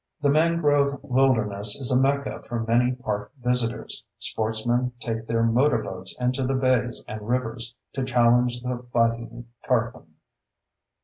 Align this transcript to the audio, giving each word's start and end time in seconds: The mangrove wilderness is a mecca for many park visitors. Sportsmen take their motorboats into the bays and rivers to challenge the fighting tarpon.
The 0.19 0.29
mangrove 0.29 0.97
wilderness 1.03 1.75
is 1.79 1.91
a 1.91 2.01
mecca 2.01 2.41
for 2.47 2.61
many 2.61 2.93
park 2.93 3.31
visitors. 3.39 4.03
Sportsmen 4.17 4.93
take 4.99 5.27
their 5.27 5.43
motorboats 5.43 6.19
into 6.19 6.43
the 6.43 6.55
bays 6.55 7.05
and 7.07 7.29
rivers 7.29 7.75
to 7.93 8.03
challenge 8.03 8.61
the 8.61 8.83
fighting 8.91 9.47
tarpon. 9.67 10.15